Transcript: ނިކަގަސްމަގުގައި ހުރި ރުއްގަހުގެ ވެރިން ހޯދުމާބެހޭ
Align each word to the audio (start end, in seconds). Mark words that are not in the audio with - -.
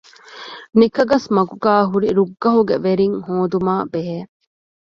ނިކަގަސްމަގުގައި 0.79 1.85
ހުރި 1.91 2.09
ރުއްގަހުގެ 2.17 2.75
ވެރިން 2.85 3.17
ހޯދުމާބެހޭ 3.27 4.17